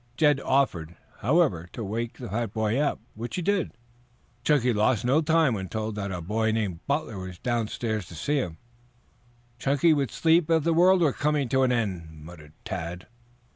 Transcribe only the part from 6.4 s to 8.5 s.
named Butler was downstairs waiting to see